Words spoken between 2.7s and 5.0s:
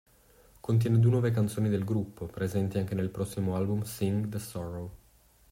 anche nel prossimo album Sing the Sorrow.